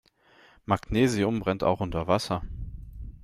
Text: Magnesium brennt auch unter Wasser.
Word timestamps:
Magnesium 0.65 1.39
brennt 1.41 1.61
auch 1.63 1.79
unter 1.79 2.07
Wasser. 2.07 2.41